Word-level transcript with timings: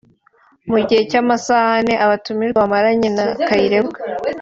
Mu 0.71 0.79
gihe 0.87 1.01
cy’amasaha 1.09 1.69
ane 1.79 1.93
abatumirwa 2.05 2.57
bamaranye 2.63 3.09
na 3.17 3.25
Kayirebwa 3.47 3.97